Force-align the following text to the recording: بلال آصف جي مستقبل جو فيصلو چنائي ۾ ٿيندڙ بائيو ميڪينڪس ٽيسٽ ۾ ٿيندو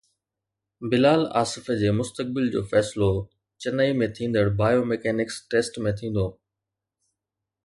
بلال 0.89 1.21
آصف 1.41 1.65
جي 1.79 1.91
مستقبل 1.99 2.49
جو 2.55 2.63
فيصلو 2.71 3.11
چنائي 3.65 3.93
۾ 4.03 4.09
ٿيندڙ 4.21 4.45
بائيو 4.63 4.89
ميڪينڪس 4.95 5.39
ٽيسٽ 5.53 5.81
۾ 5.91 5.95
ٿيندو 6.01 6.27